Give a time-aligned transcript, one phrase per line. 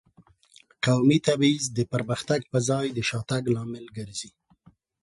[0.85, 4.31] قومي تبعیض د پرمختګ په ځای د شاتګ لامل ګرځي.